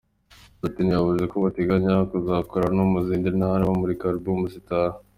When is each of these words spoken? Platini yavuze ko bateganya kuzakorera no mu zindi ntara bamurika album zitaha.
Platini 0.59 0.91
yavuze 0.97 1.23
ko 1.31 1.35
bateganya 1.45 1.93
kuzakorera 2.11 2.71
no 2.77 2.85
mu 2.91 2.99
zindi 3.07 3.29
ntara 3.37 3.69
bamurika 3.69 4.05
album 4.13 4.39
zitaha. 4.53 4.95